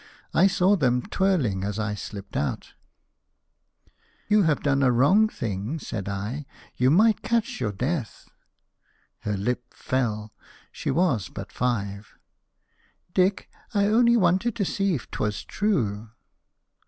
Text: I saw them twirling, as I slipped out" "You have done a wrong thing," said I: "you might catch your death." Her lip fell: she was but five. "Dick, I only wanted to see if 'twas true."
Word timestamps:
I 0.33 0.47
saw 0.47 0.75
them 0.75 1.03
twirling, 1.03 1.63
as 1.63 1.77
I 1.77 1.93
slipped 1.93 2.35
out" 2.35 2.73
"You 4.31 4.41
have 4.41 4.63
done 4.63 4.81
a 4.81 4.91
wrong 4.91 5.29
thing," 5.29 5.77
said 5.77 6.09
I: 6.09 6.47
"you 6.75 6.89
might 6.89 7.21
catch 7.21 7.59
your 7.61 7.71
death." 7.71 8.27
Her 9.19 9.37
lip 9.37 9.75
fell: 9.75 10.33
she 10.71 10.89
was 10.89 11.29
but 11.29 11.51
five. 11.51 12.15
"Dick, 13.13 13.47
I 13.75 13.85
only 13.85 14.17
wanted 14.17 14.55
to 14.55 14.65
see 14.65 14.95
if 14.95 15.11
'twas 15.11 15.43
true." 15.43 16.09